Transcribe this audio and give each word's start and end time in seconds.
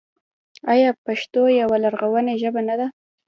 آیا 0.73 0.89
پښتو 1.05 1.41
یوه 1.61 1.77
لرغونې 1.83 2.33
ژبه 2.41 2.61
نه 2.69 2.75
ده؟ 2.79 2.87